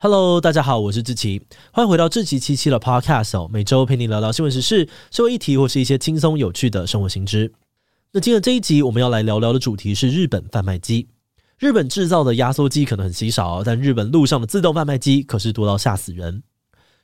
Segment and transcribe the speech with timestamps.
[0.00, 1.42] Hello，大家好，我是志奇，
[1.72, 7.52] 欢迎回到志奇七七的 Podcast 哦，每周陪你聊聊新闻时事、社会议题或是一些轻松有趣的生活新知。
[8.12, 11.08] 那今天这一集我们要来聊聊的主题是日本贩卖机。
[11.58, 16.44] 日本制造的压缩机可能很稀少，但日本路上的自动贩卖机可是多到吓死人。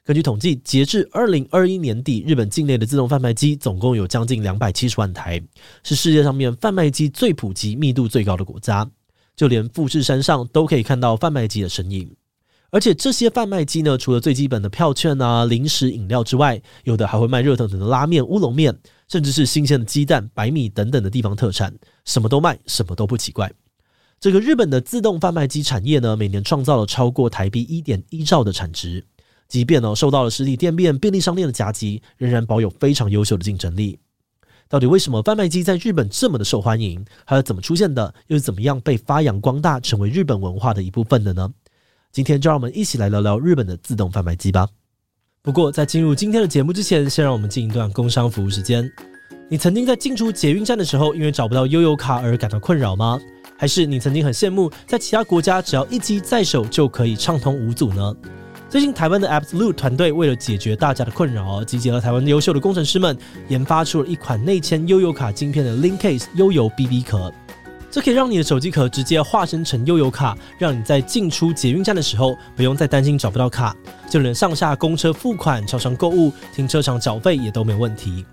[0.05, 5.43] 根据统计，截至二零二一年底，日本境内的自动贩卖机总共有将近两百七十万台，
[5.83, 8.89] 是世界上面贩卖机最普及、密度最高的国家。
[9.35, 12.09] 就连富士山上都可以看到贩卖机的身影。
[12.75, 18.77] 而且这些贩卖机呢，除了最基本的票券啊、零食、饮料之外，有的还会卖热腾腾的拉面、乌龙面，
[19.07, 21.73] 甚至是新鲜的鸡蛋、白米等等的地方特产，
[22.05, 23.53] 什么都卖，什么都不奇怪。
[24.19, 29.05] 这个日本的自动贩卖机产业呢，每年创造了超过台币一点一兆的产值，
[29.47, 34.01] 即便呢受到了实体店面、便利商店的夹击，仍然保有非常优秀的竞争力。
[34.69, 37.05] 到底为什么贩卖机在日本这么的受欢迎？
[37.25, 38.13] 还有怎么出现的？
[38.27, 41.49] 又是怎么样被发扬光大，成为日本文化的一部分的呢？
[42.15, 44.69] 今天就让我们一起来聊聊日本的自动贩卖机吧。
[45.43, 48.89] 不过在进入今天的节目之前，先让我们进一段工商服务时间。
[49.49, 53.21] 你曾经在进出捷运站的时候，因为找不到悠游卡而感到困扰吗？
[53.59, 58.15] 还是你曾经很羡慕在其他国家只要一机在手就可以畅通无阻呢？
[58.71, 63.19] 最近台湾的 Absolute 团队为了解决大家的困扰，集结了台湾优秀的工程师们，
[63.49, 67.33] 研发出了一款内嵌悠游卡晶片的 Linkcase 悠游 BB 壳。
[67.95, 73.73] 这可以让你的手机壳直接化身成悠游卡，让你在进出捷运站的时候不用再担心找不到卡，
[74.11, 78.27] 就连上下公车付款、超商购物、停车场缴费也都没问题。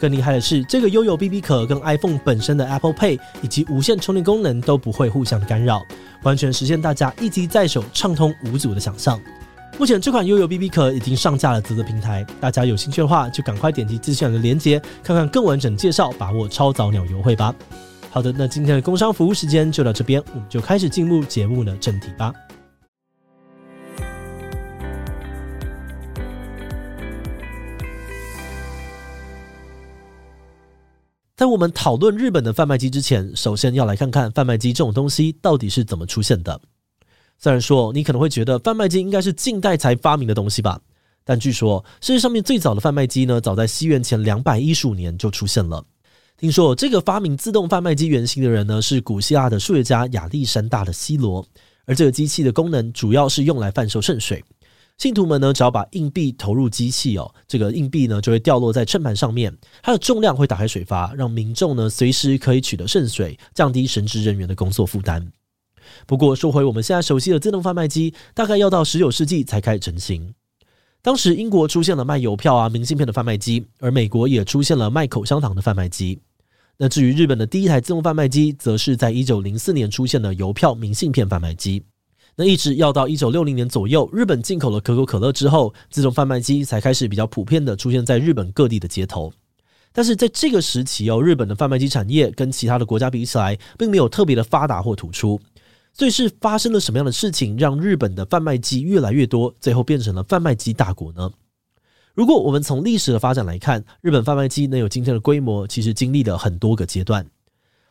[0.00, 5.82] 更厉害的是，这个悠游 BB 壳跟 iPhone 本身的 Apple Pay 以及无线充电功能都不会互相干扰，
[6.22, 9.20] 完全实现大家一机在手、畅通无阻的想象。
[9.78, 17.54] 目前这款悠游 BB 壳已经上架了啧啧平台，大家有兴趣的话就赶快点击资讯的链接，看看更完整介绍，把握超早鸟优惠吧。
[18.14, 22.30] 好的，那今天的工商服务时间就到这边，我们就开始进入节目的正题吧。
[31.34, 36.60] 在我们讨论日本的贩卖机之前，首先要来看看贩卖机这种东西到底是怎么出现的。
[37.38, 40.78] 虽然说你可能会觉得贩卖机应该是近代才发明的东西吧，
[41.24, 45.82] 但据说世界上面最早的贩卖机呢，早在西元前两百一十五年就出现了。
[46.42, 51.46] 听说这个发明自动贩卖机原型的人呢，是古希腊的数学家亚历山大的希罗。
[51.86, 54.42] 而这个机器的功能主要是用来贩售圣水。
[54.98, 65.24] 信徒们呢，只要把硬币投入机器哦，这个硬币呢就会掉落在秤盘上面，它的重量会打开水阀，让民众呢随时可以取得圣水，降低神职人员的工作负担。
[66.08, 70.34] 不过说回我们现在熟悉的自动贩卖机，大概要到十九世纪才开始成型。
[71.02, 76.18] 当时英国出现了卖邮票啊、明信片的贩卖机，而美国也出现了卖口香糖的贩卖机。
[76.82, 81.80] 那至于日本的第一台自动贩卖机，则是在一九零四年出现的邮票、明信片贩卖机。
[82.34, 89.32] 那一直要到一九六零年左右，日本进口了可口可乐之后，自动贩卖机才开始比较普遍的出现在日本各地的街头。
[89.92, 95.40] 但是在这个时期哦，日本的贩卖机产业跟其他的国家比起来，并没有特别的发达或突出。
[95.92, 101.30] 所以是发生了什么样的事情，让日本的贩卖机越来越多，最后变成了贩卖机大国呢？
[102.14, 107.26] 如果我们从历史的发展来看，日本贩卖机能有今天的规模，其实经历了很多个阶段。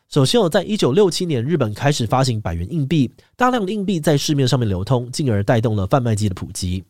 [0.09, 6.83] 首先，在一九六七年，日本开始发行百元硬币，大量的硬币在市面上面流通，进而带动了贩卖机的普及。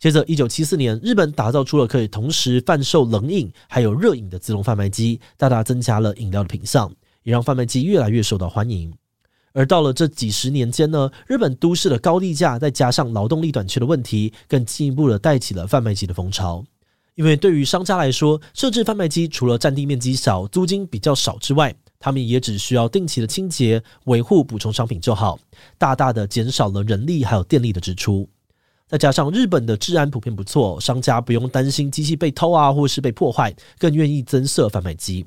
[0.00, 6.92] 接着，一九七四年，日本打造出了可以同时贩售冷饮还有热饮的自动贩卖机，大大增加了饮料的品项，
[7.22, 8.92] 也让贩卖机越来越受到欢迎。
[9.52, 16.64] 而到了这几十年间呢，日本都市的高地价再加上劳动力短缺的问题，更进一步的带起了贩卖机的风潮。
[17.14, 25.38] 因为对于商家来说，设置贩卖机除了占地面积小、租金比较少之外，他们也只需要定期的清洁、维护、补充商品就好，
[25.76, 28.28] 大大的减少了人力还有电力的支出。
[28.88, 35.24] 再加上日本的治安普遍不错，商家不用担心机器被偷啊，或是被破坏，更愿意增设贩卖机。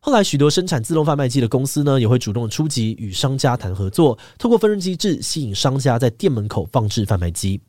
[0.00, 7.60] 后来，许多生产自动贩卖机的公司呢，也会主动出击，与商家谈合作，透过分润机制吸引商家在店门口放置贩卖机。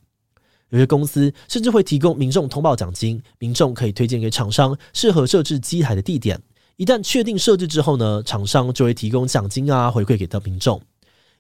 [0.71, 6.41] 有些公司甚至会提供民众通报奖金，民众可以推荐给厂商适合设置机台的地点。
[6.77, 10.81] 一旦确定设置之后呢，厂商就会提供奖金啊回馈给到民众。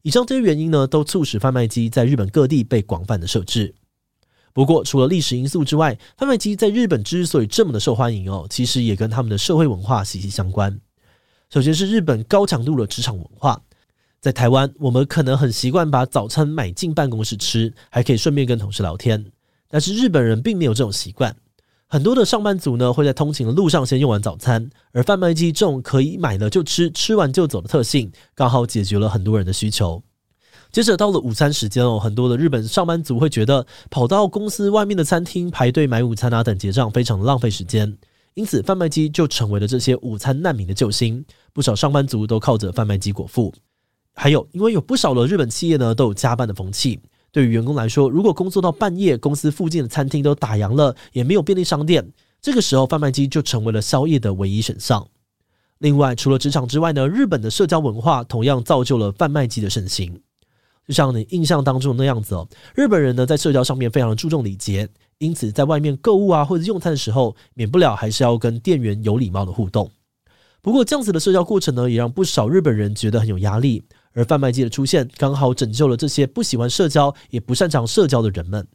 [0.03, 3.73] 以上这些原因呢，都促使贩卖机在日本各地被广泛的设置。
[4.53, 10.77] 不过，除了历史因素之外，贩卖机在日本之所以这么的受欢迎哦，其实也跟他们的社会文化息息相关。
[11.49, 13.61] 首先是日本高强度的职场文化，
[14.21, 19.25] 在台湾，我们可能很习惯把早餐买进办公室吃，还可以顺便跟同事聊天。
[19.67, 21.35] 但是日本人并没有这种习惯，
[21.87, 30.03] 很多的上班族呢会在通勤的路上先用完早餐，而贩卖机这种可以买了就吃，吃完就走的特性，刚好解决了很多人的需求。
[30.71, 37.97] 接着到了午餐时间哦，很多的日本上班族会觉得跑到公司外面的餐厅排队买午餐啊等结账非常的浪费时间，
[38.35, 41.25] 因此贩卖机就成为了这些午餐难民的救星。
[41.53, 43.51] 不少上班族都靠着贩卖机果腹。
[44.13, 46.99] 还有，因为有不少的日本企业呢都有加班的风气，
[47.31, 52.11] 对于员工来说，如果工作到半夜，公司附近的餐厅都打烊了，也没有便利商店，
[52.41, 55.07] 这个时候贩卖机就成为了宵夜的唯一选项。
[55.79, 60.21] 另外，除了职场之外呢，日本的社交文化同样造就了贩卖机的盛行。
[60.87, 69.89] 就像你印象当中那样子哦，日本人呢在社交上面非常的注重礼节，因此在外面购物啊或者用餐的时候，免不了还是要跟店员有礼貌的互动。
[70.61, 78.67] 不过这样子的社交过程呢，也让不少日本人觉得很有压力，而贩卖机的出现刚好拯救了这些不喜欢社交也不擅长社交的人们。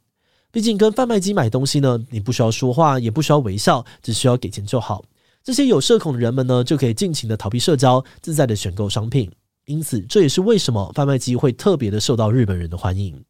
[0.50, 5.04] 毕竟跟贩卖机买东西呢，你不需要说话，也不需要微笑，只需要给钱就好。
[5.44, 9.30] 这些有社恐的人们呢，就可以尽情的逃避社交，自在的选购商品。
[9.66, 13.22] 因此，这也是为什么贩卖机会特别的受到日本人的欢迎。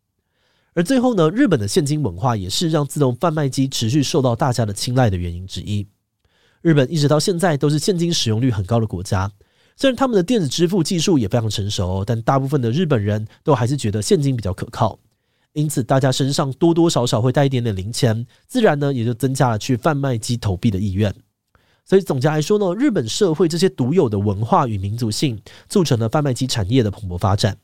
[0.75, 5.87] 而最后呢，日本的现金文化也是让自动贩卖机持续受到大家的青睐的原因之一。
[6.61, 9.33] 日本一直到现在都是现金使用率很高的国家，
[9.77, 14.99] 虽然他们的电子支付技术也非常成熟，但大部分的日本人都还是觉得现金比较可靠。
[15.53, 21.15] 因此，大家身上多多少少会带一点点零钱，自然呢也就增加了去贩卖机投币的意愿。
[21.85, 27.57] 所以总结来说呢，日本社会这些独有的文化与民族性，促成了贩卖机产业的蓬勃发展。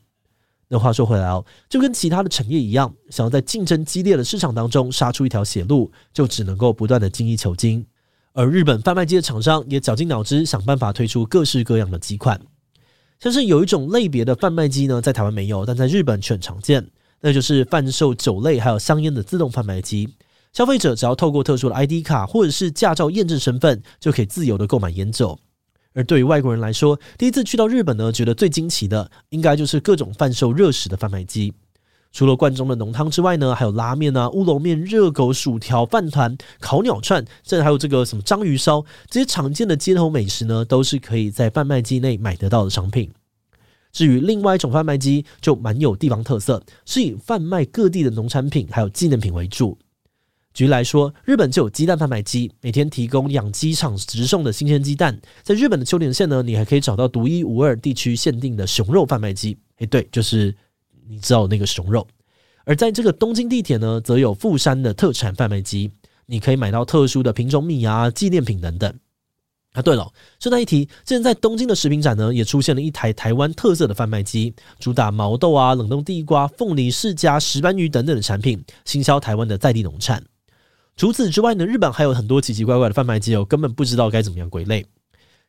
[0.68, 7.84] 那话说回来哦，就跟其他的产业一样，想要在竞争激烈的市场当中杀出一条血路，就只能够不断的精益求精。
[8.34, 12.40] 而日本贩卖机的厂商也绞尽脑汁想办法推出各式各样的机款，
[13.20, 16.88] 像是有一种类别的贩卖机呢，在台湾没有，但在日本却很常见，
[17.20, 20.08] 那就是贩售酒类还有香烟的自动贩卖机。
[20.54, 25.38] 消费者只要透过特殊的 ID 卡或者是驾照验证身份，就可以自由的购买烟酒。
[25.94, 31.52] 而对于外国人来说，第一次去到日本呢，觉得最惊奇的应该就是各种贩售热食的贩卖机。
[32.12, 43.10] 除了罐中的浓汤之外呢，还有拉面啊、乌龙面、热狗、薯条、饭团、烤鸟串，甚至还有这个什么章鱼烧，这些常见的街头美食呢，都是可以在贩卖机内买得到的商品。
[43.90, 49.76] 至于另外一种贩卖机，就蛮有地方特色，是以贩卖各地的农产品还有纪念品为主。
[50.54, 55.18] 举例来说，日本就有鸡蛋贩卖机，每天提供养鸡场直送的新鲜鸡蛋。
[55.42, 59.56] 在日本的秋田县呢，你还可以找到独一无二、地区限定的熊肉贩卖机。
[59.78, 60.54] 诶，对，就是
[61.12, 62.06] 你知道那个熊肉。
[62.64, 65.90] 而在这个东京地铁呢，则有富山的特产贩卖机，
[66.26, 68.92] 你可以买到特殊的品种米啊、纪念品等等。
[69.72, 80.22] 啊，对了，顺带一提，之前在东京的食品展呢，也出现了一台台湾特色的贩卖机，主打毛豆啊、冷冻地瓜、凤梨释迦、石斑鱼等等的产品，行销台湾的在地农产。
[80.94, 84.84] 除此之外呢，日本还有很多奇奇怪怪的贩卖机哦，根本不知道该怎么样归类。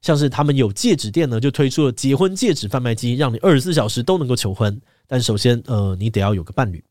[0.02, 4.82] 像是他们有戒指店呢，就推出了结婚戒指贩卖机，让你二十四小时都能够求婚。
[5.14, 6.84] 但首先，呃，你得要有个伴侣。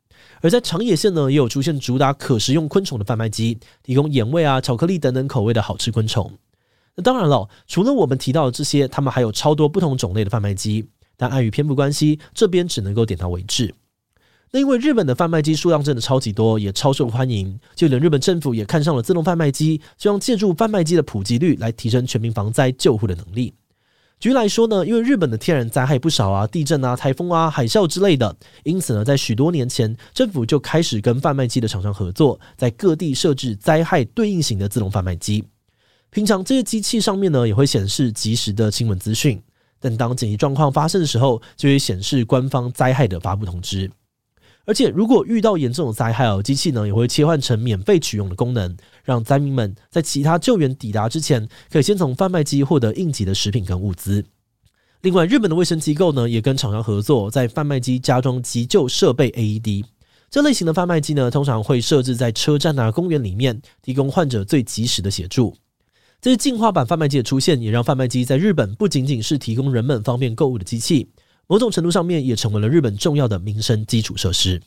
[0.43, 6.31] 而在长野县呢，也有出现主打可食用昆虫的贩卖机，提供盐味啊、巧克力等等口味的好吃昆虫。
[6.95, 13.75] 那当然了，除了我们提到的这些，他们还有超多不同种类的贩卖机，但碍于篇幅关系，这边只能够点到为止。
[14.53, 23.53] 那因为日本的贩卖机数量真的超级多，也超受欢迎，就连日本政府也看上了自动贩卖机，希望借助贩卖机的普及率来提升全民防灾救护的能力。
[24.23, 35.43] 举例来说呢，因为日本的天然灾害不少啊，地震啊、台风啊、海啸之类的，因此呢，在许多年前，政府就开始跟贩卖机的厂商合作，在各地设置灾害对应型的自动贩卖机。
[36.11, 39.43] 平常这些机器上面呢，也会显示及时的新闻资讯，
[39.81, 43.91] 但当紧急状况发生的时候，就会显示官方灾害的发布通知。
[44.65, 54.25] 而且，如果遇到严重的灾害哦，机器呢也会切换成免费取用的功能，让灾民们在其他救援抵达之前，可以先从贩卖机获得应急的食品跟物资。
[55.01, 59.85] 另外，日本的卫生机构呢也跟厂商合作，在贩卖机加装急救设备 AED。
[60.31, 65.55] 这类型的贩卖机呢，通常会设置在车站啊、公园里面，提供患者最及时的协助。
[66.21, 71.11] 这些进化版贩卖机的出现，也让贩卖机在日本不仅仅是提供人们方便购物的机器。
[71.47, 74.61] 某种程度上面也成为了日本重要的民生基础设施。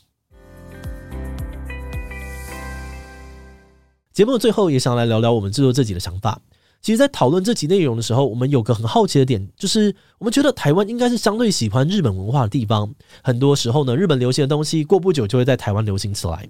[4.12, 6.40] 节目的最后也想来聊聊我们制作这集的想法。
[6.82, 12.94] 其实，在讨论这集内容的时候，我们有个很好奇的点，就是我们觉得台湾应该是相对喜欢日本文化的地方。
[13.22, 16.48] 很多时候呢，日本流行的东西过不久就会在台湾流行起来。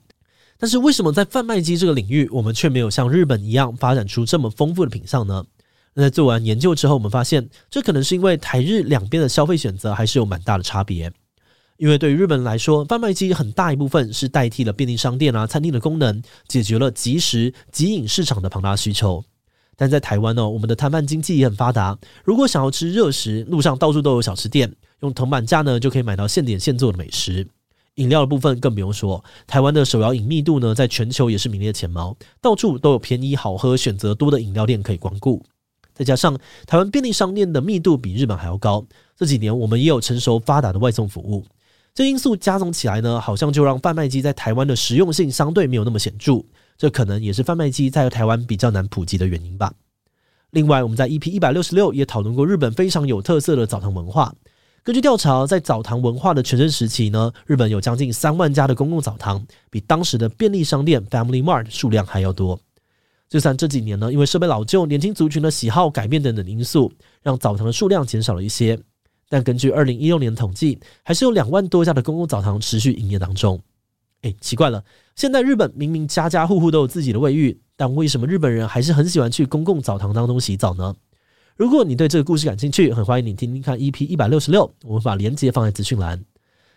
[0.58, 5.44] 但是，为什么在贩卖机这个领域，我们却没有像日本一样发展出这么丰富的品项呢？
[5.98, 11.10] 那在做完研究之后，我们发现，这可能是因为台日两边的消费选择还是有蛮大的差别。
[11.78, 19.24] 因为对于日本人来说，贩卖机很大一部分是代替了便利商店啊、餐厅的功能，解决了即食即饮市场的庞大需求。
[19.74, 21.98] 但在台湾呢，我们的摊贩经济也很发达。
[22.24, 27.46] 如果想要吃热食，路上到处都有小吃店，用铜板价呢就可以买到现点现做的美食。
[27.94, 35.42] 饮料的部分更不用说，台湾的手摇饮密度呢，在全球也是名列前茅，到处都有便宜好喝、选择多的饮料店可以光顾。
[35.96, 38.84] 再加上台湾便利商店的密度比日本还要高，
[39.16, 41.42] 这几年我们也有成熟发达的外送服务，
[41.94, 46.42] 这因素加总起来呢，好像就让贩卖机在台湾的实用性相对没有那么显著。
[46.76, 49.72] 这可能也是贩卖机在台湾比较难普及的原因吧。
[50.50, 54.34] 另外，我们在 EP 一百六十六也讨论过日本非常有特色的澡堂文化。
[54.82, 62.60] 根据调查，在澡堂文化的全盛时期呢，日本有将近三万家的公共澡堂，比当时的便利商店 Family Mart 数量还要多。
[63.28, 66.92] 就算这几年呢，因为设备老旧、年轻族群的喜好改变等等因素，
[67.22, 68.78] 让澡堂的数量减少了一些，
[69.28, 73.60] 但根据二零一六年的统计，还是有两万多家的公共澡堂持续营业当中。
[74.22, 80.94] 哎，奇怪了，现在日本明明家家户户都有自己的卫浴，但为什么日本人还是很喜欢去公共澡堂当中洗澡呢？
[81.56, 86.24] 如果你对这个故事感兴趣，很欢迎你听听看 EP 一百六十六，我们把链接放在资讯栏。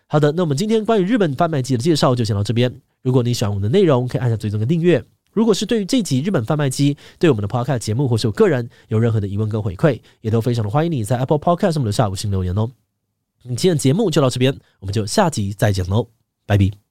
[0.08, 2.74] 好的，那我们今天关于日本贩卖机的介绍就先到这边。
[3.02, 5.04] 如果你喜欢我们的内容，可以按下追踪跟订阅。
[5.32, 12.70] 如果是对于这集日本贩卖机，对我们的 Podcast 节目或是我个人有任何的疑问跟回馈，也都非常的欢迎你在 Apple Podcast 上面留下五星留言哦。
[13.44, 16.08] 今天的节目就到这边，我们就下集再见喽，
[16.46, 16.89] 拜拜。